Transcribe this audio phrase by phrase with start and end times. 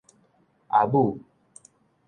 [0.69, 1.19] 阿母